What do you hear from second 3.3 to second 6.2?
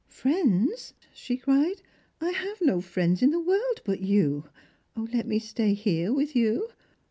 world but you. Let me stay here—